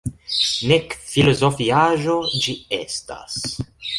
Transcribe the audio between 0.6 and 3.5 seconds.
Nek filozofiaĵo ĝi estas.